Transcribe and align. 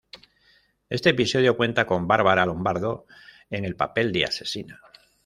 Este 0.89 1.09
episodio 1.11 1.55
cuenta 1.55 1.85
con 1.85 2.07
Bárbara 2.07 2.43
Lombardo 2.47 3.05
en 3.51 3.65
el 3.65 3.75
papel 3.75 4.11
de 4.11 4.23
asesina. 4.23 4.81